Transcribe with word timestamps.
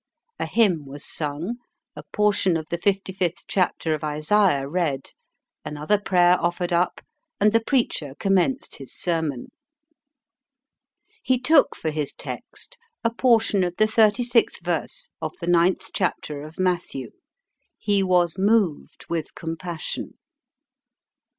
A 0.39 0.47
hymn 0.47 0.85
was 0.87 1.05
sung, 1.05 1.57
a 1.95 2.01
portion 2.11 2.57
of 2.57 2.65
the 2.71 2.79
55th 2.79 3.41
chapter 3.47 3.93
of 3.93 4.03
Isaiah 4.03 4.67
read, 4.67 5.09
another 5.63 5.99
prayer 5.99 6.41
offered 6.41 6.73
up, 6.73 7.01
and 7.39 7.51
the 7.51 7.59
preacher 7.59 8.13
commenced 8.19 8.77
his 8.77 8.95
Sermon. 8.99 9.51
He 11.21 11.39
took 11.39 11.75
for 11.75 11.91
his 11.91 12.13
text 12.13 12.79
a 13.03 13.13
portion 13.13 13.63
of 13.63 13.75
the 13.77 13.85
36th 13.85 14.59
verse 14.63 15.11
of 15.21 15.33
the 15.39 15.45
9th 15.45 15.91
chapter 15.93 16.41
of 16.41 16.57
Matthew 16.59 17.11
"He 17.77 18.01
was 18.01 18.39
moved 18.39 19.05
with 19.07 19.35
compassion." 19.35 20.15